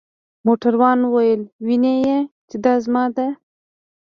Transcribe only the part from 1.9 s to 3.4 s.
يې؟ چې دا زما ده.